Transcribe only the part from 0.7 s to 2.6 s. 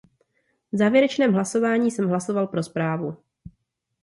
V závěrečném hlasování jsem hlasoval